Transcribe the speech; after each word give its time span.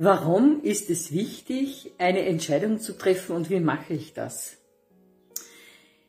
Warum 0.00 0.62
ist 0.62 0.90
es 0.90 1.10
wichtig, 1.10 1.92
eine 1.98 2.24
Entscheidung 2.24 2.78
zu 2.78 2.96
treffen 2.96 3.34
und 3.34 3.50
wie 3.50 3.58
mache 3.58 3.94
ich 3.94 4.14
das? 4.14 4.56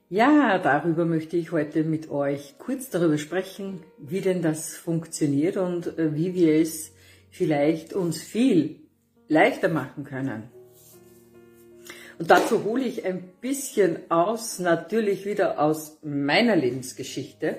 Ja, 0.09 0.59
darüber 0.59 1.05
möchte 1.05 1.37
ich 1.37 1.51
heute 1.51 1.83
mit 1.83 2.11
euch 2.11 2.59
kurz 2.59 2.91
darüber 2.91 3.17
sprechen, 3.17 3.81
wie 3.97 4.21
denn 4.21 4.43
das 4.43 4.77
funktioniert 4.77 5.57
und 5.57 5.97
äh, 5.97 6.13
wie 6.13 6.35
wir 6.35 6.61
es 6.61 6.91
vielleicht 7.31 7.93
uns 7.93 8.21
viel 8.21 8.79
leichter 9.27 9.69
machen 9.69 10.03
können. 10.03 10.43
Und 12.19 12.29
dazu 12.29 12.63
hole 12.65 12.83
ich 12.83 13.05
ein 13.05 13.23
bisschen 13.41 14.11
aus, 14.11 14.59
natürlich 14.59 15.25
wieder 15.25 15.59
aus 15.59 15.97
meiner 16.03 16.55
Lebensgeschichte. 16.55 17.57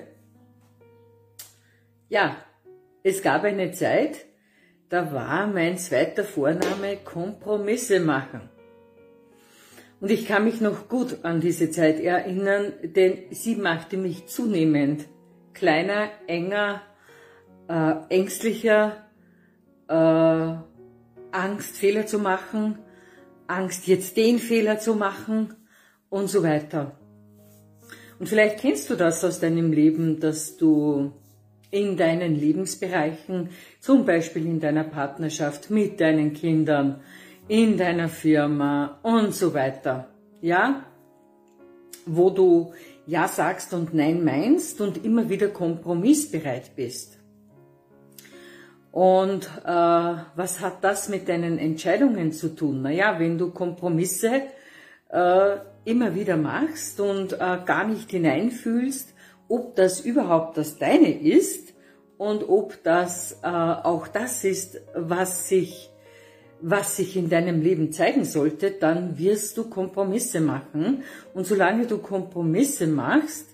Ja, 2.07 2.37
es 3.03 3.21
gab 3.21 3.43
eine 3.43 3.73
Zeit, 3.73 4.30
da 4.91 5.13
war 5.13 5.47
mein 5.47 5.77
zweiter 5.77 6.25
Vorname 6.25 6.97
Kompromisse 6.97 8.01
machen. 8.01 8.41
Und 10.01 10.11
ich 10.11 10.27
kann 10.27 10.43
mich 10.43 10.59
noch 10.59 10.89
gut 10.89 11.23
an 11.23 11.39
diese 11.39 11.71
Zeit 11.71 12.01
erinnern, 12.01 12.73
denn 12.83 13.19
sie 13.31 13.55
machte 13.55 13.95
mich 13.95 14.27
zunehmend 14.27 15.05
kleiner, 15.53 16.09
enger, 16.27 16.81
äh, 17.69 17.93
ängstlicher, 18.09 18.97
äh, 19.87 19.93
Angst, 21.31 21.77
Fehler 21.77 22.05
zu 22.05 22.19
machen, 22.19 22.79
Angst, 23.47 23.87
jetzt 23.87 24.17
den 24.17 24.39
Fehler 24.39 24.79
zu 24.79 24.95
machen 24.95 25.55
und 26.09 26.27
so 26.27 26.43
weiter. 26.43 26.99
Und 28.19 28.27
vielleicht 28.27 28.59
kennst 28.59 28.89
du 28.89 28.95
das 28.95 29.23
aus 29.23 29.39
deinem 29.39 29.71
Leben, 29.71 30.19
dass 30.19 30.57
du 30.57 31.13
in 31.71 31.97
deinen 31.97 32.35
Lebensbereichen, 32.35 33.49
zum 33.79 34.05
Beispiel 34.05 34.45
in 34.45 34.59
deiner 34.59 34.83
Partnerschaft, 34.83 35.71
mit 35.71 35.99
deinen 35.99 36.33
Kindern, 36.33 37.01
in 37.47 37.77
deiner 37.77 38.09
Firma 38.09 38.99
und 39.03 39.33
so 39.33 39.53
weiter. 39.53 40.09
Ja? 40.41 40.83
Wo 42.05 42.29
du 42.29 42.73
Ja 43.05 43.27
sagst 43.27 43.73
und 43.73 43.93
Nein 43.93 44.23
meinst 44.23 44.81
und 44.81 45.03
immer 45.03 45.29
wieder 45.29 45.47
kompromissbereit 45.47 46.75
bist. 46.75 47.17
Und 48.91 49.49
äh, 49.63 49.69
was 49.69 50.59
hat 50.59 50.83
das 50.83 51.07
mit 51.07 51.29
deinen 51.29 51.57
Entscheidungen 51.57 52.33
zu 52.33 52.53
tun? 52.55 52.81
Naja, 52.81 53.19
wenn 53.19 53.37
du 53.37 53.51
Kompromisse 53.51 54.41
äh, 55.09 55.57
immer 55.85 56.13
wieder 56.13 56.35
machst 56.35 56.99
und 56.99 57.33
äh, 57.33 57.37
gar 57.65 57.87
nicht 57.87 58.11
hineinfühlst, 58.11 59.13
ob 59.51 59.75
das 59.75 59.99
überhaupt 59.99 60.57
das 60.57 60.77
Deine 60.77 61.11
ist 61.11 61.73
und 62.17 62.47
ob 62.47 62.81
das 62.83 63.39
äh, 63.43 63.47
auch 63.47 64.07
das 64.07 64.45
ist, 64.45 64.79
was 64.95 65.49
sich, 65.49 65.89
was 66.61 66.95
sich 66.95 67.17
in 67.17 67.29
deinem 67.29 67.61
Leben 67.61 67.91
zeigen 67.91 68.23
sollte, 68.23 68.71
dann 68.71 69.17
wirst 69.17 69.57
du 69.57 69.69
Kompromisse 69.69 70.39
machen. 70.39 71.03
Und 71.33 71.45
solange 71.45 71.85
du 71.85 71.97
Kompromisse 71.97 72.87
machst, 72.87 73.47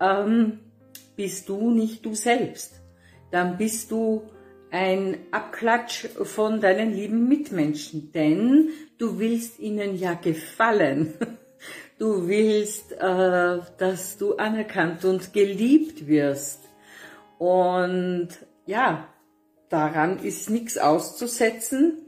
ähm, 0.00 0.58
bist 1.14 1.48
du 1.48 1.70
nicht 1.70 2.04
du 2.04 2.14
selbst. 2.14 2.80
Dann 3.30 3.58
bist 3.58 3.92
du 3.92 4.22
ein 4.72 5.18
Abklatsch 5.30 6.06
von 6.24 6.60
deinen 6.60 6.92
lieben 6.92 7.28
Mitmenschen, 7.28 8.10
denn 8.12 8.70
du 8.98 9.20
willst 9.20 9.60
ihnen 9.60 9.96
ja 9.96 10.14
gefallen. 10.14 11.14
Du 11.98 12.28
willst, 12.28 12.92
äh, 12.92 13.58
dass 13.78 14.18
du 14.18 14.36
anerkannt 14.36 15.04
und 15.04 15.32
geliebt 15.32 16.06
wirst. 16.06 16.60
Und 17.38 18.28
ja, 18.66 19.08
daran 19.68 20.20
ist 20.20 20.48
nichts 20.48 20.78
auszusetzen, 20.78 22.06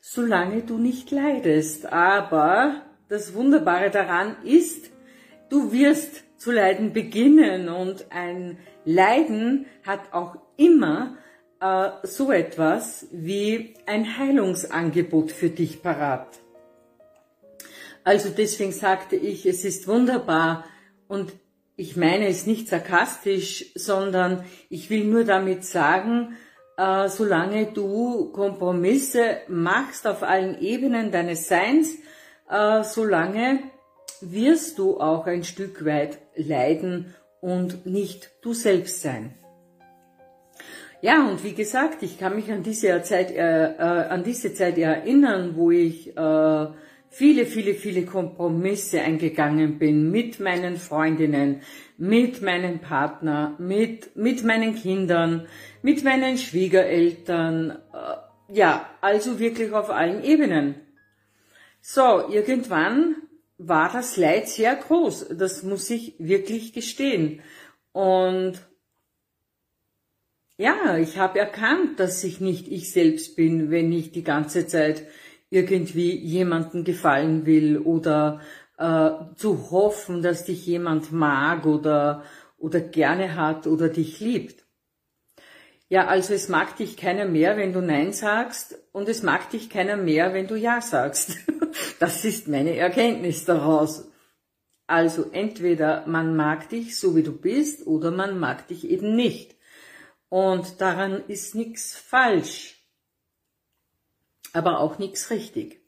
solange 0.00 0.62
du 0.62 0.76
nicht 0.76 1.12
leidest. 1.12 1.86
Aber 1.92 2.82
das 3.08 3.34
Wunderbare 3.34 3.90
daran 3.90 4.36
ist, 4.42 4.90
du 5.50 5.70
wirst 5.70 6.24
zu 6.36 6.50
leiden 6.50 6.92
beginnen 6.92 7.68
und 7.68 8.06
ein 8.10 8.58
Leiden 8.84 9.66
hat 9.86 10.12
auch 10.12 10.36
immer 10.56 11.16
äh, 11.60 11.90
so 12.02 12.32
etwas 12.32 13.06
wie 13.12 13.74
ein 13.86 14.18
Heilungsangebot 14.18 15.30
für 15.30 15.50
dich 15.50 15.80
parat. 15.80 16.41
Also 18.04 18.30
deswegen 18.30 18.72
sagte 18.72 19.16
ich, 19.16 19.46
es 19.46 19.64
ist 19.64 19.86
wunderbar 19.86 20.64
und 21.08 21.32
ich 21.76 21.96
meine 21.96 22.26
es 22.26 22.46
nicht 22.46 22.68
sarkastisch, 22.68 23.72
sondern 23.74 24.44
ich 24.68 24.90
will 24.90 25.04
nur 25.04 25.24
damit 25.24 25.64
sagen, 25.64 26.36
äh, 26.76 27.08
solange 27.08 27.66
du 27.66 28.30
Kompromisse 28.32 29.38
machst 29.48 30.06
auf 30.06 30.22
allen 30.22 30.60
Ebenen 30.60 31.10
deines 31.10 31.48
Seins, 31.48 31.96
äh, 32.50 32.82
solange 32.82 33.60
wirst 34.20 34.78
du 34.78 35.00
auch 35.00 35.26
ein 35.26 35.44
Stück 35.44 35.84
weit 35.84 36.18
leiden 36.36 37.14
und 37.40 37.86
nicht 37.86 38.30
du 38.42 38.52
selbst 38.54 39.02
sein. 39.02 39.34
Ja, 41.00 41.28
und 41.28 41.42
wie 41.42 41.54
gesagt, 41.54 42.04
ich 42.04 42.18
kann 42.18 42.36
mich 42.36 42.52
an 42.52 42.62
diese 42.62 43.02
Zeit, 43.02 43.32
äh, 43.32 43.72
äh, 43.72 43.80
an 43.80 44.22
diese 44.22 44.54
Zeit 44.54 44.78
erinnern, 44.78 45.56
wo 45.56 45.72
ich 45.72 46.16
äh, 46.16 46.66
viele, 47.12 47.44
viele, 47.44 47.74
viele 47.74 48.06
Kompromisse 48.06 49.02
eingegangen 49.02 49.78
bin 49.78 50.10
mit 50.10 50.40
meinen 50.40 50.76
Freundinnen, 50.78 51.60
mit 51.98 52.40
meinem 52.40 52.80
Partner, 52.80 53.54
mit, 53.58 54.16
mit 54.16 54.42
meinen 54.44 54.74
Kindern, 54.74 55.46
mit 55.82 56.02
meinen 56.04 56.38
Schwiegereltern, 56.38 57.70
äh, 57.92 58.54
ja, 58.54 58.88
also 59.02 59.38
wirklich 59.38 59.72
auf 59.72 59.90
allen 59.90 60.24
Ebenen. 60.24 60.74
So, 61.82 62.28
irgendwann 62.30 63.16
war 63.58 63.92
das 63.92 64.16
Leid 64.16 64.48
sehr 64.48 64.74
groß, 64.74 65.28
das 65.36 65.62
muss 65.62 65.90
ich 65.90 66.14
wirklich 66.18 66.72
gestehen. 66.72 67.42
Und 67.92 68.54
ja, 70.56 70.96
ich 70.96 71.18
habe 71.18 71.40
erkannt, 71.40 72.00
dass 72.00 72.24
ich 72.24 72.40
nicht 72.40 72.68
ich 72.68 72.90
selbst 72.90 73.36
bin, 73.36 73.70
wenn 73.70 73.92
ich 73.92 74.12
die 74.12 74.24
ganze 74.24 74.66
Zeit 74.66 75.06
irgendwie 75.52 76.16
jemanden 76.16 76.82
gefallen 76.82 77.44
will 77.44 77.78
oder 77.78 78.40
äh, 78.78 79.10
zu 79.36 79.70
hoffen, 79.70 80.22
dass 80.22 80.44
dich 80.44 80.66
jemand 80.66 81.12
mag 81.12 81.66
oder, 81.66 82.24
oder 82.56 82.80
gerne 82.80 83.36
hat 83.36 83.66
oder 83.66 83.90
dich 83.90 84.18
liebt. 84.20 84.64
Ja, 85.90 86.06
also 86.06 86.32
es 86.32 86.48
mag 86.48 86.78
dich 86.78 86.96
keiner 86.96 87.26
mehr, 87.26 87.58
wenn 87.58 87.74
du 87.74 87.82
Nein 87.82 88.14
sagst 88.14 88.78
und 88.92 89.10
es 89.10 89.22
mag 89.22 89.50
dich 89.50 89.68
keiner 89.68 89.98
mehr, 89.98 90.32
wenn 90.32 90.46
du 90.46 90.56
Ja 90.56 90.80
sagst. 90.80 91.36
Das 92.00 92.26
ist 92.26 92.48
meine 92.48 92.76
Erkenntnis 92.76 93.46
daraus. 93.46 94.10
Also 94.86 95.30
entweder 95.32 96.06
man 96.06 96.36
mag 96.36 96.68
dich 96.68 96.98
so 96.98 97.16
wie 97.16 97.22
du 97.22 97.32
bist 97.32 97.86
oder 97.86 98.10
man 98.10 98.38
mag 98.38 98.68
dich 98.68 98.90
eben 98.90 99.16
nicht. 99.16 99.56
Und 100.28 100.82
daran 100.82 101.22
ist 101.28 101.54
nichts 101.54 101.96
falsch 101.96 102.81
aber 104.52 104.80
auch 104.80 104.98
nichts 104.98 105.30
richtig. 105.30 105.80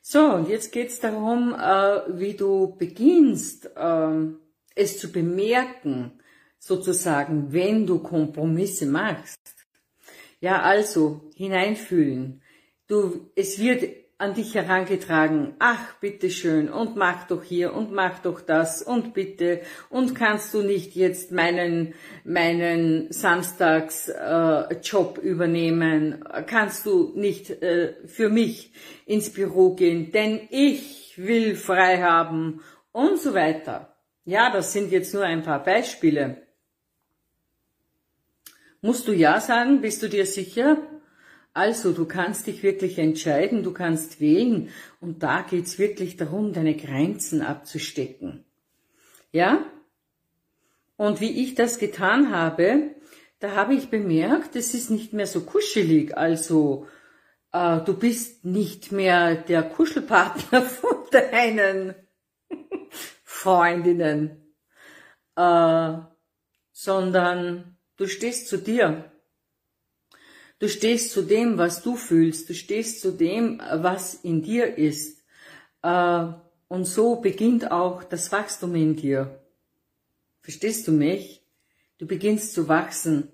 So, 0.00 0.20
und 0.20 0.48
jetzt 0.48 0.72
geht's 0.72 1.00
darum, 1.00 1.54
äh, 1.54 2.18
wie 2.18 2.34
du 2.34 2.76
beginnst, 2.76 3.70
äh, 3.76 4.26
es 4.74 4.98
zu 4.98 5.12
bemerken, 5.12 6.20
sozusagen, 6.58 7.52
wenn 7.52 7.86
du 7.86 7.98
Kompromisse 7.98 8.86
machst. 8.86 9.66
Ja, 10.40 10.62
also 10.62 11.30
hineinfühlen. 11.34 12.42
Du, 12.86 13.30
es 13.34 13.58
wird 13.58 13.84
an 14.18 14.34
dich 14.34 14.54
herangetragen, 14.56 15.54
ach 15.60 15.94
bitteschön, 16.00 16.68
und 16.68 16.96
mach 16.96 17.28
doch 17.28 17.44
hier 17.44 17.72
und 17.72 17.92
mach 17.92 18.18
doch 18.18 18.40
das. 18.40 18.82
Und 18.82 19.14
bitte. 19.14 19.60
Und 19.90 20.16
kannst 20.16 20.52
du 20.52 20.62
nicht 20.62 20.96
jetzt 20.96 21.30
meinen 21.30 21.94
meinen 22.24 23.12
Samstagsjob 23.12 25.18
äh, 25.18 25.20
übernehmen, 25.20 26.24
kannst 26.46 26.84
du 26.84 27.12
nicht 27.14 27.62
äh, 27.62 27.94
für 28.06 28.28
mich 28.28 28.72
ins 29.06 29.32
Büro 29.32 29.74
gehen, 29.74 30.10
denn 30.10 30.48
ich 30.50 31.14
will 31.16 31.54
frei 31.54 32.02
haben. 32.02 32.60
Und 32.90 33.20
so 33.20 33.34
weiter. 33.34 33.94
Ja, 34.24 34.50
das 34.50 34.72
sind 34.72 34.90
jetzt 34.90 35.14
nur 35.14 35.22
ein 35.22 35.44
paar 35.44 35.62
Beispiele. 35.62 36.42
Musst 38.80 39.06
du 39.06 39.12
ja 39.12 39.40
sagen, 39.40 39.80
bist 39.80 40.02
du 40.02 40.08
dir 40.08 40.26
sicher? 40.26 40.78
Also, 41.58 41.90
du 41.90 42.04
kannst 42.04 42.46
dich 42.46 42.62
wirklich 42.62 43.00
entscheiden, 43.00 43.64
du 43.64 43.72
kannst 43.72 44.20
wählen 44.20 44.68
und 45.00 45.24
da 45.24 45.42
geht's 45.42 45.76
wirklich 45.76 46.16
darum, 46.16 46.52
deine 46.52 46.76
Grenzen 46.76 47.42
abzustecken. 47.42 48.44
Ja? 49.32 49.64
Und 50.96 51.20
wie 51.20 51.42
ich 51.42 51.56
das 51.56 51.80
getan 51.80 52.30
habe, 52.30 52.94
da 53.40 53.56
habe 53.56 53.74
ich 53.74 53.90
bemerkt, 53.90 54.54
es 54.54 54.72
ist 54.72 54.88
nicht 54.88 55.12
mehr 55.12 55.26
so 55.26 55.40
kuschelig, 55.40 56.16
also 56.16 56.86
äh, 57.52 57.80
du 57.80 57.92
bist 57.92 58.44
nicht 58.44 58.92
mehr 58.92 59.34
der 59.34 59.64
Kuschelpartner 59.64 60.62
von 60.80 60.94
deinen 61.10 61.96
Freundinnen, 63.24 64.54
äh, 65.34 65.92
sondern 66.70 67.76
du 67.96 68.06
stehst 68.06 68.46
zu 68.46 68.58
dir 68.58 69.10
Du 70.58 70.68
stehst 70.68 71.12
zu 71.12 71.22
dem, 71.22 71.56
was 71.56 71.82
du 71.82 71.94
fühlst. 71.94 72.48
Du 72.48 72.54
stehst 72.54 73.00
zu 73.00 73.12
dem, 73.12 73.60
was 73.72 74.14
in 74.14 74.42
dir 74.42 74.76
ist. 74.76 75.22
Äh, 75.82 76.26
und 76.68 76.84
so 76.84 77.16
beginnt 77.16 77.70
auch 77.70 78.02
das 78.02 78.32
Wachstum 78.32 78.74
in 78.74 78.96
dir. 78.96 79.40
Verstehst 80.42 80.88
du 80.88 80.92
mich? 80.92 81.44
Du 81.98 82.06
beginnst 82.06 82.54
zu 82.54 82.68
wachsen. 82.68 83.32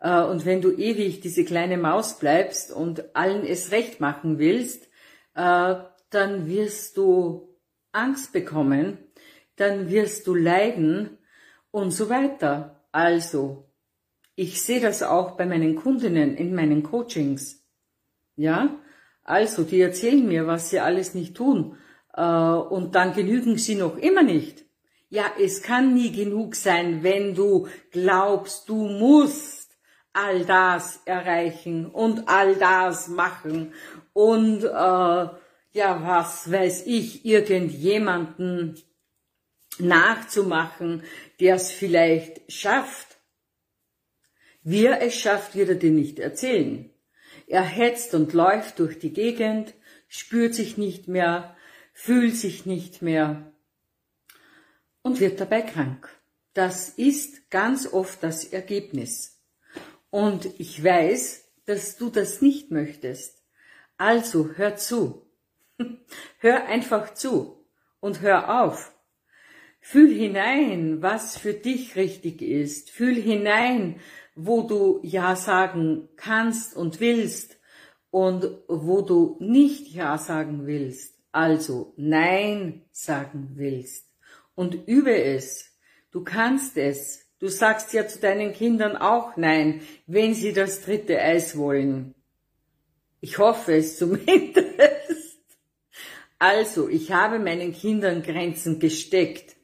Äh, 0.00 0.22
und 0.22 0.44
wenn 0.44 0.60
du 0.60 0.72
ewig 0.72 1.20
diese 1.20 1.44
kleine 1.44 1.78
Maus 1.78 2.18
bleibst 2.18 2.72
und 2.72 3.14
allen 3.14 3.46
es 3.46 3.70
recht 3.70 4.00
machen 4.00 4.38
willst, 4.38 4.88
äh, 5.34 5.76
dann 6.10 6.48
wirst 6.48 6.96
du 6.96 7.56
Angst 7.92 8.32
bekommen, 8.32 8.98
dann 9.56 9.88
wirst 9.88 10.26
du 10.26 10.34
leiden 10.34 11.18
und 11.70 11.92
so 11.92 12.08
weiter. 12.08 12.84
Also, 12.90 13.68
ich 14.36 14.62
sehe 14.62 14.80
das 14.80 15.02
auch 15.02 15.32
bei 15.32 15.46
meinen 15.46 15.76
Kundinnen 15.76 16.36
in 16.36 16.54
meinen 16.54 16.82
Coachings. 16.82 17.64
Ja, 18.36 18.76
also 19.22 19.62
die 19.62 19.80
erzählen 19.80 20.26
mir, 20.26 20.46
was 20.46 20.70
sie 20.70 20.80
alles 20.80 21.14
nicht 21.14 21.36
tun 21.36 21.78
äh, 22.14 22.22
und 22.22 22.94
dann 22.94 23.14
genügen 23.14 23.58
sie 23.58 23.74
noch 23.74 23.96
immer 23.96 24.22
nicht. 24.22 24.64
Ja, 25.08 25.24
es 25.40 25.62
kann 25.62 25.94
nie 25.94 26.10
genug 26.10 26.56
sein, 26.56 27.02
wenn 27.02 27.34
du 27.34 27.68
glaubst, 27.92 28.68
du 28.68 28.88
musst 28.88 29.70
all 30.12 30.44
das 30.44 31.00
erreichen 31.04 31.86
und 31.86 32.28
all 32.28 32.56
das 32.56 33.08
machen 33.08 33.72
und 34.12 34.64
äh, 34.64 35.28
ja, 35.74 36.00
was 36.02 36.50
weiß 36.50 36.86
ich, 36.86 37.24
irgendjemanden 37.24 38.80
nachzumachen, 39.78 41.02
der 41.40 41.56
es 41.56 41.70
vielleicht 41.70 42.50
schafft. 42.50 43.13
Wie 44.64 44.86
es 44.86 45.14
schafft, 45.14 45.54
wird 45.54 45.68
er 45.68 45.74
dir 45.74 45.90
nicht 45.90 46.18
erzählen. 46.18 46.90
Er 47.46 47.62
hetzt 47.62 48.14
und 48.14 48.32
läuft 48.32 48.78
durch 48.78 48.98
die 48.98 49.12
Gegend, 49.12 49.74
spürt 50.08 50.54
sich 50.54 50.78
nicht 50.78 51.06
mehr, 51.06 51.54
fühlt 51.92 52.34
sich 52.34 52.64
nicht 52.64 53.02
mehr 53.02 53.52
und 55.02 55.20
wird 55.20 55.38
dabei 55.38 55.60
krank. 55.60 56.08
Das 56.54 56.88
ist 56.88 57.50
ganz 57.50 57.92
oft 57.92 58.22
das 58.22 58.44
Ergebnis. 58.44 59.38
Und 60.08 60.48
ich 60.58 60.82
weiß, 60.82 61.44
dass 61.66 61.96
du 61.98 62.08
das 62.08 62.40
nicht 62.40 62.70
möchtest. 62.70 63.42
Also 63.98 64.50
hör 64.56 64.76
zu. 64.76 65.26
hör 66.38 66.66
einfach 66.66 67.12
zu 67.12 67.66
und 68.00 68.22
hör 68.22 68.62
auf. 68.62 68.92
Fühl 69.80 70.14
hinein, 70.14 71.02
was 71.02 71.36
für 71.36 71.52
dich 71.52 71.96
richtig 71.96 72.40
ist. 72.40 72.90
Fühl 72.90 73.16
hinein, 73.16 74.00
wo 74.34 74.62
du 74.62 75.00
Ja 75.02 75.36
sagen 75.36 76.08
kannst 76.16 76.76
und 76.76 77.00
willst 77.00 77.58
und 78.10 78.46
wo 78.68 79.02
du 79.02 79.36
nicht 79.40 79.92
Ja 79.94 80.18
sagen 80.18 80.66
willst, 80.66 81.18
also 81.32 81.94
Nein 81.96 82.82
sagen 82.92 83.50
willst. 83.54 84.08
Und 84.54 84.86
übe 84.86 85.16
es. 85.16 85.72
Du 86.12 86.22
kannst 86.22 86.76
es. 86.76 87.24
Du 87.40 87.48
sagst 87.48 87.92
ja 87.92 88.06
zu 88.06 88.20
deinen 88.20 88.52
Kindern 88.52 88.96
auch 88.96 89.36
Nein, 89.36 89.80
wenn 90.06 90.34
sie 90.34 90.52
das 90.52 90.82
dritte 90.82 91.20
Eis 91.20 91.58
wollen. 91.58 92.14
Ich 93.20 93.38
hoffe 93.38 93.74
es 93.74 93.98
zumindest. 93.98 95.40
Also, 96.38 96.88
ich 96.88 97.10
habe 97.10 97.38
meinen 97.38 97.72
Kindern 97.72 98.22
Grenzen 98.22 98.78
gesteckt. 98.78 99.56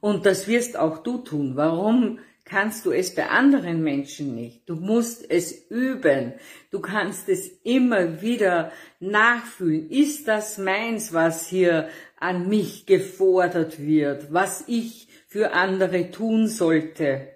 Und 0.00 0.26
das 0.26 0.48
wirst 0.48 0.76
auch 0.76 0.98
du 0.98 1.18
tun. 1.18 1.56
Warum 1.56 2.18
kannst 2.44 2.86
du 2.86 2.92
es 2.92 3.14
bei 3.14 3.28
anderen 3.28 3.82
Menschen 3.82 4.34
nicht? 4.34 4.68
Du 4.68 4.76
musst 4.76 5.28
es 5.30 5.52
üben. 5.70 6.34
Du 6.70 6.80
kannst 6.80 7.28
es 7.28 7.48
immer 7.62 8.20
wieder 8.22 8.72
nachfühlen. 9.00 9.90
Ist 9.90 10.28
das 10.28 10.58
meins, 10.58 11.12
was 11.12 11.48
hier 11.48 11.88
an 12.18 12.48
mich 12.48 12.86
gefordert 12.86 13.80
wird, 13.80 14.32
was 14.32 14.64
ich 14.66 15.08
für 15.26 15.52
andere 15.52 16.10
tun 16.10 16.48
sollte? 16.48 17.28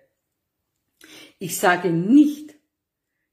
Ich 1.38 1.58
sage 1.58 1.90
nicht, 1.90 2.54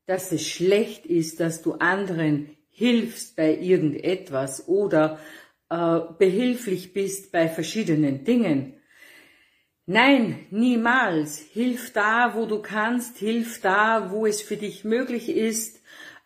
dass 0.06 0.32
es 0.32 0.48
schlecht 0.48 1.06
ist, 1.06 1.40
dass 1.40 1.62
du 1.62 1.74
anderen 1.74 2.50
hilfst 2.70 3.36
bei 3.36 3.56
irgendetwas 3.58 4.68
oder 4.68 5.20
äh, 5.70 6.00
behilflich 6.20 6.94
bist 6.94 7.32
bei 7.32 7.48
verschiedenen 7.48 8.24
Dingen. 8.24 8.74
Nein, 9.88 10.48
niemals. 10.50 11.38
Hilf 11.38 11.94
da, 11.94 12.34
wo 12.34 12.48
du 12.48 12.60
kannst, 12.60 13.18
hilf 13.18 13.62
da, 13.62 14.10
wo 14.12 14.26
es 14.26 14.42
für 14.42 14.58
dich 14.58 14.84
möglich 14.84 15.30
ist 15.30 15.80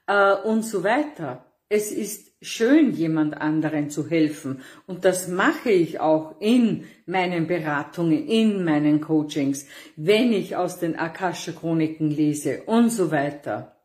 äh, 0.08 0.34
und 0.34 0.64
so 0.64 0.84
weiter. 0.86 1.46
Es 1.68 1.92
ist 1.92 2.32
schön, 2.42 2.94
jemand 2.94 3.40
anderen 3.40 3.90
zu 3.90 4.10
helfen 4.10 4.62
und 4.88 5.04
das 5.04 5.28
mache 5.28 5.72
ich 5.72 6.00
auch 6.00 6.40
in 6.40 6.86
meinen 7.06 7.48
Beratungen, 7.48 8.28
in 8.28 8.64
meinen 8.64 9.02
Coachings, 9.02 9.68
wenn 9.98 10.32
ich 10.32 10.56
aus 10.56 10.80
den 10.80 10.98
Akasha 10.98 11.52
Chroniken 11.52 12.12
lese 12.12 12.64
und 12.64 12.92
so 12.92 13.12
weiter. 13.12 13.76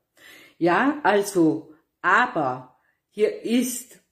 Ja, 0.56 0.98
also, 1.02 1.74
aber 2.00 2.78
hier 3.10 3.42
ist 3.42 4.03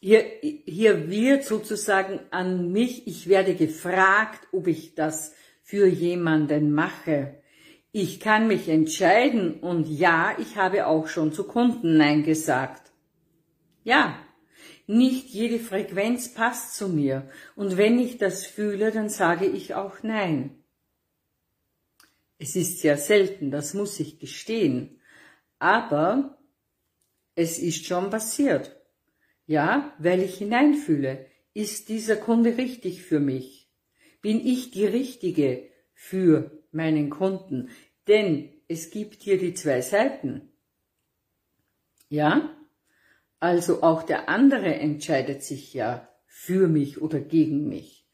hier, 0.00 0.24
hier 0.40 1.10
wird 1.10 1.44
sozusagen 1.44 2.20
an 2.30 2.70
mich, 2.70 3.06
ich 3.06 3.28
werde 3.28 3.54
gefragt, 3.54 4.46
ob 4.52 4.66
ich 4.66 4.94
das 4.94 5.34
für 5.62 5.86
jemanden 5.86 6.72
mache. 6.72 7.42
Ich 7.90 8.20
kann 8.20 8.46
mich 8.46 8.68
entscheiden 8.68 9.60
und 9.60 9.88
ja, 9.88 10.36
ich 10.38 10.56
habe 10.56 10.86
auch 10.86 11.08
schon 11.08 11.32
zu 11.32 11.44
Kunden 11.44 11.96
Nein 11.96 12.22
gesagt. 12.22 12.92
Ja, 13.82 14.18
nicht 14.86 15.28
jede 15.28 15.58
Frequenz 15.58 16.32
passt 16.32 16.76
zu 16.76 16.88
mir 16.88 17.28
und 17.56 17.76
wenn 17.76 17.98
ich 17.98 18.18
das 18.18 18.46
fühle, 18.46 18.92
dann 18.92 19.08
sage 19.08 19.46
ich 19.46 19.74
auch 19.74 20.02
Nein. 20.02 20.62
Es 22.38 22.54
ist 22.54 22.78
sehr 22.78 22.96
selten, 22.96 23.50
das 23.50 23.74
muss 23.74 23.98
ich 23.98 24.20
gestehen, 24.20 25.00
aber 25.58 26.38
es 27.34 27.58
ist 27.58 27.84
schon 27.84 28.10
passiert. 28.10 28.77
Ja, 29.48 29.94
weil 29.98 30.22
ich 30.22 30.36
hineinfühle, 30.36 31.24
ist 31.54 31.88
dieser 31.88 32.16
Kunde 32.16 32.58
richtig 32.58 33.02
für 33.02 33.18
mich? 33.18 33.70
Bin 34.20 34.46
ich 34.46 34.70
die 34.70 34.84
Richtige 34.84 35.70
für 35.94 36.62
meinen 36.70 37.08
Kunden? 37.08 37.70
Denn 38.06 38.50
es 38.68 38.90
gibt 38.90 39.22
hier 39.22 39.38
die 39.38 39.54
zwei 39.54 39.80
Seiten. 39.80 40.52
Ja? 42.10 42.54
Also 43.40 43.82
auch 43.82 44.02
der 44.02 44.28
andere 44.28 44.74
entscheidet 44.74 45.42
sich 45.42 45.72
ja 45.72 46.06
für 46.26 46.68
mich 46.68 47.00
oder 47.00 47.18
gegen 47.18 47.68
mich. 47.68 48.06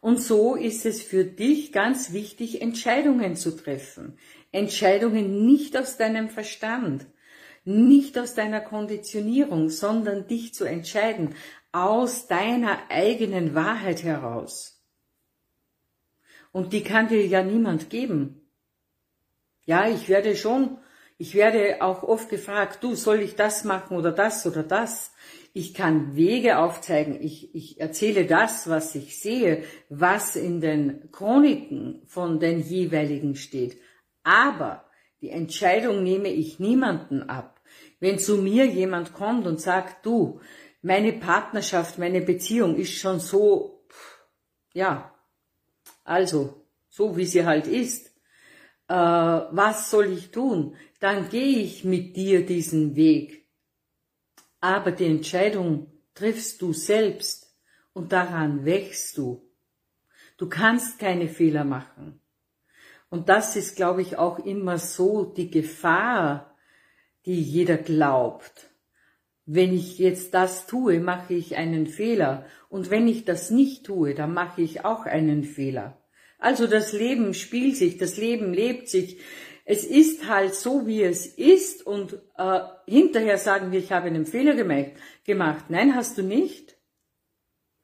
Und 0.00 0.20
so 0.20 0.56
ist 0.56 0.86
es 0.86 1.02
für 1.02 1.24
dich 1.24 1.70
ganz 1.70 2.12
wichtig, 2.12 2.62
Entscheidungen 2.62 3.36
zu 3.36 3.52
treffen. 3.52 4.18
Entscheidungen 4.50 5.46
nicht 5.46 5.76
aus 5.76 5.98
deinem 5.98 6.30
Verstand, 6.30 7.06
nicht 7.64 8.18
aus 8.18 8.34
deiner 8.34 8.60
Konditionierung, 8.60 9.68
sondern 9.68 10.26
dich 10.26 10.54
zu 10.54 10.64
entscheiden, 10.64 11.34
aus 11.72 12.26
deiner 12.26 12.78
eigenen 12.88 13.54
Wahrheit 13.54 14.02
heraus. 14.02 14.82
Und 16.52 16.72
die 16.72 16.82
kann 16.82 17.08
dir 17.08 17.24
ja 17.26 17.42
niemand 17.42 17.90
geben. 17.90 18.40
Ja, 19.66 19.88
ich 19.88 20.08
werde 20.08 20.34
schon, 20.34 20.78
ich 21.16 21.34
werde 21.34 21.82
auch 21.82 22.02
oft 22.02 22.28
gefragt, 22.28 22.82
du, 22.82 22.94
soll 22.94 23.20
ich 23.20 23.36
das 23.36 23.64
machen 23.64 23.96
oder 23.96 24.10
das 24.10 24.46
oder 24.46 24.62
das? 24.62 25.12
Ich 25.52 25.74
kann 25.74 26.16
Wege 26.16 26.58
aufzeigen, 26.58 27.20
ich, 27.20 27.54
ich 27.54 27.80
erzähle 27.80 28.24
das, 28.24 28.68
was 28.68 28.94
ich 28.94 29.20
sehe, 29.20 29.64
was 29.88 30.34
in 30.34 30.60
den 30.60 31.10
Chroniken 31.12 32.02
von 32.06 32.40
den 32.40 32.60
jeweiligen 32.60 33.36
steht. 33.36 33.80
Aber 34.22 34.89
die 35.20 35.30
Entscheidung 35.30 36.02
nehme 36.02 36.28
ich 36.28 36.58
niemanden 36.58 37.22
ab. 37.22 37.60
Wenn 37.98 38.18
zu 38.18 38.38
mir 38.38 38.66
jemand 38.66 39.12
kommt 39.12 39.46
und 39.46 39.60
sagt, 39.60 40.06
du, 40.06 40.40
meine 40.82 41.12
Partnerschaft, 41.12 41.98
meine 41.98 42.22
Beziehung 42.22 42.76
ist 42.76 42.92
schon 42.94 43.20
so, 43.20 43.84
ja, 44.72 45.14
also, 46.04 46.66
so 46.88 47.16
wie 47.16 47.26
sie 47.26 47.44
halt 47.44 47.66
ist, 47.66 48.08
äh, 48.88 48.94
was 48.94 49.90
soll 49.90 50.06
ich 50.12 50.30
tun? 50.30 50.76
Dann 50.98 51.28
gehe 51.28 51.58
ich 51.58 51.84
mit 51.84 52.16
dir 52.16 52.44
diesen 52.44 52.96
Weg. 52.96 53.48
Aber 54.60 54.92
die 54.92 55.06
Entscheidung 55.06 55.92
triffst 56.14 56.60
du 56.60 56.72
selbst 56.72 57.54
und 57.92 58.12
daran 58.12 58.64
wächst 58.64 59.16
du. 59.18 59.48
Du 60.36 60.48
kannst 60.48 60.98
keine 60.98 61.28
Fehler 61.28 61.64
machen. 61.64 62.20
Und 63.10 63.28
das 63.28 63.56
ist, 63.56 63.76
glaube 63.76 64.02
ich, 64.02 64.16
auch 64.16 64.38
immer 64.38 64.78
so 64.78 65.24
die 65.24 65.50
Gefahr, 65.50 66.56
die 67.26 67.40
jeder 67.42 67.76
glaubt. 67.76 68.70
Wenn 69.44 69.74
ich 69.74 69.98
jetzt 69.98 70.32
das 70.32 70.66
tue, 70.66 71.00
mache 71.00 71.34
ich 71.34 71.56
einen 71.56 71.86
Fehler. 71.86 72.46
Und 72.68 72.88
wenn 72.88 73.08
ich 73.08 73.24
das 73.24 73.50
nicht 73.50 73.84
tue, 73.84 74.14
dann 74.14 74.32
mache 74.32 74.62
ich 74.62 74.84
auch 74.84 75.06
einen 75.06 75.42
Fehler. 75.42 76.00
Also 76.38 76.68
das 76.68 76.92
Leben 76.92 77.34
spielt 77.34 77.76
sich, 77.76 77.98
das 77.98 78.16
Leben 78.16 78.54
lebt 78.54 78.88
sich. 78.88 79.18
es 79.64 79.84
ist 79.84 80.28
halt 80.28 80.54
so, 80.54 80.86
wie 80.86 81.02
es 81.02 81.26
ist 81.26 81.86
und 81.86 82.14
äh, 82.36 82.60
hinterher 82.86 83.38
sagen 83.38 83.72
wir, 83.72 83.78
ich 83.78 83.92
habe 83.92 84.06
einen 84.06 84.26
Fehler 84.26 84.54
gemacht. 85.24 85.64
Nein, 85.68 85.94
hast 85.94 86.16
du 86.16 86.22
nicht. 86.22 86.76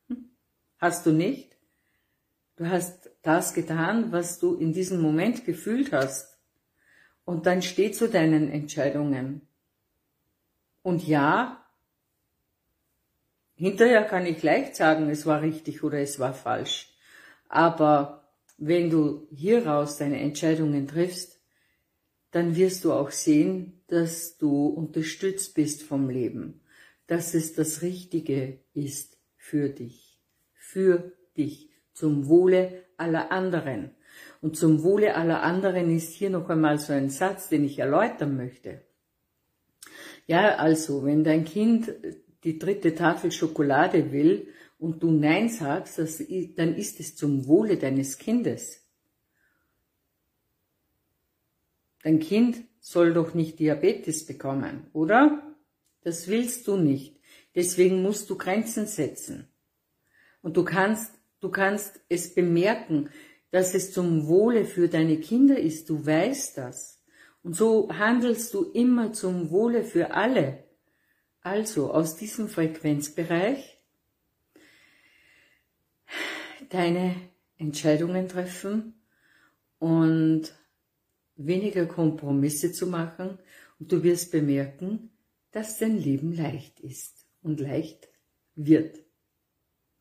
Hm? 0.08 0.30
Hast 0.78 1.04
du 1.04 1.12
nicht. 1.12 1.56
Du 2.56 2.68
hast 2.68 3.10
das 3.26 3.54
getan, 3.54 4.12
was 4.12 4.38
du 4.38 4.54
in 4.54 4.72
diesem 4.72 5.00
Moment 5.00 5.44
gefühlt 5.44 5.92
hast. 5.92 6.38
Und 7.24 7.46
dann 7.46 7.62
steh 7.62 7.90
zu 7.90 8.08
deinen 8.08 8.50
Entscheidungen. 8.50 9.42
Und 10.82 11.06
ja, 11.06 11.66
hinterher 13.56 14.04
kann 14.04 14.26
ich 14.26 14.42
leicht 14.42 14.76
sagen, 14.76 15.10
es 15.10 15.26
war 15.26 15.42
richtig 15.42 15.82
oder 15.82 15.98
es 15.98 16.20
war 16.20 16.34
falsch. 16.34 16.94
Aber 17.48 18.28
wenn 18.58 18.90
du 18.90 19.26
hieraus 19.30 19.98
deine 19.98 20.20
Entscheidungen 20.20 20.86
triffst, 20.86 21.40
dann 22.30 22.54
wirst 22.54 22.84
du 22.84 22.92
auch 22.92 23.10
sehen, 23.10 23.82
dass 23.88 24.38
du 24.38 24.66
unterstützt 24.66 25.54
bist 25.54 25.82
vom 25.82 26.08
Leben, 26.08 26.60
dass 27.06 27.34
es 27.34 27.54
das 27.54 27.82
Richtige 27.82 28.60
ist 28.74 29.18
für 29.36 29.68
dich, 29.68 30.20
für 30.54 31.12
dich, 31.36 31.70
zum 31.92 32.28
Wohle 32.28 32.85
aller 32.98 33.30
anderen. 33.30 33.90
Und 34.40 34.56
zum 34.56 34.82
Wohle 34.82 35.14
aller 35.14 35.42
anderen 35.42 35.94
ist 35.94 36.12
hier 36.12 36.30
noch 36.30 36.48
einmal 36.48 36.78
so 36.78 36.92
ein 36.92 37.10
Satz, 37.10 37.48
den 37.48 37.64
ich 37.64 37.78
erläutern 37.78 38.36
möchte. 38.36 38.82
Ja, 40.26 40.56
also, 40.56 41.04
wenn 41.04 41.24
dein 41.24 41.44
Kind 41.44 41.92
die 42.44 42.58
dritte 42.58 42.94
Tafel 42.94 43.32
Schokolade 43.32 44.12
will 44.12 44.48
und 44.78 45.02
du 45.02 45.10
Nein 45.10 45.48
sagst, 45.48 45.98
dann 45.98 46.74
ist 46.74 47.00
es 47.00 47.16
zum 47.16 47.46
Wohle 47.46 47.76
deines 47.76 48.18
Kindes. 48.18 48.82
Dein 52.02 52.20
Kind 52.20 52.64
soll 52.80 53.14
doch 53.14 53.34
nicht 53.34 53.58
Diabetes 53.58 54.26
bekommen, 54.26 54.86
oder? 54.92 55.56
Das 56.02 56.28
willst 56.28 56.68
du 56.68 56.76
nicht. 56.76 57.20
Deswegen 57.56 58.00
musst 58.02 58.30
du 58.30 58.38
Grenzen 58.38 58.86
setzen. 58.86 59.48
Und 60.40 60.56
du 60.56 60.62
kannst, 60.62 61.15
du 61.40 61.50
kannst 61.50 62.00
es 62.08 62.34
bemerken, 62.34 63.10
dass 63.50 63.74
es 63.74 63.92
zum 63.92 64.26
Wohle 64.26 64.64
für 64.64 64.88
deine 64.88 65.18
Kinder 65.18 65.58
ist. 65.58 65.88
Du 65.88 66.04
weißt 66.04 66.58
das. 66.58 67.02
Und 67.42 67.54
so 67.54 67.88
handelst 67.90 68.52
du 68.54 68.70
immer 68.72 69.12
zum 69.12 69.50
Wohle 69.50 69.84
für 69.84 70.12
alle. 70.12 70.64
Also 71.40 71.92
aus 71.92 72.16
diesem 72.16 72.48
Frequenzbereich 72.48 73.78
deine 76.70 77.14
Entscheidungen 77.56 78.28
treffen 78.28 79.00
und 79.78 80.52
weniger 81.36 81.86
Kompromisse 81.86 82.72
zu 82.72 82.86
machen 82.86 83.38
und 83.78 83.92
du 83.92 84.02
wirst 84.02 84.32
bemerken, 84.32 85.10
dass 85.52 85.78
dein 85.78 85.96
Leben 85.96 86.32
leicht 86.32 86.80
ist 86.80 87.26
und 87.42 87.60
leicht 87.60 88.08
wird. 88.54 88.98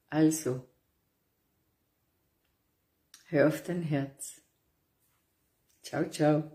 Also, 0.07 0.67
hör 3.25 3.47
auf 3.47 3.63
dein 3.63 3.81
Herz. 3.81 4.41
Ciao, 5.83 6.09
ciao. 6.09 6.54